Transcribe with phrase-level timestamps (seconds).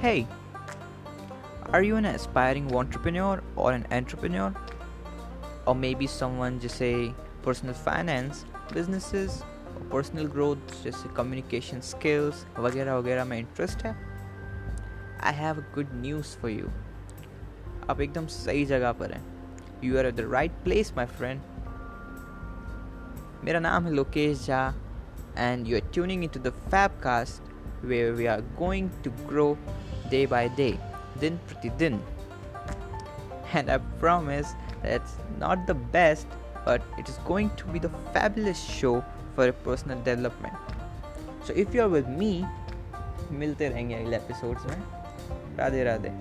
[0.00, 0.26] Hey,
[1.72, 4.52] are you an aspiring entrepreneur or an entrepreneur?
[5.66, 9.42] Or maybe someone just say personal finance, businesses,
[9.74, 13.94] or personal growth जैसे communication skills वगैरह वगैरह में interest है
[15.22, 16.68] I have a good news for you.
[17.90, 19.24] आप एकदम सही जगह पर हैं
[19.84, 21.40] You are at the right place, my friend.
[23.44, 24.74] मेरा नाम है Lokesh Jha
[25.36, 27.40] and you are tuning into the Fabcast
[27.82, 29.56] where we are going to grow
[30.10, 30.78] day by day,
[31.20, 32.00] din prati din.
[33.52, 36.26] And I promise that it's not the best,
[36.64, 40.54] but it is going to be the fabulous show for a personal development.
[41.44, 42.44] So if you are with me,
[43.32, 46.12] मिलते रहेंगे अगले episodes में राधे राधे